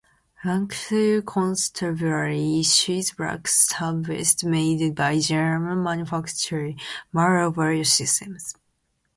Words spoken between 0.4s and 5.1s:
Lancashire Constabulary issues black stab vests made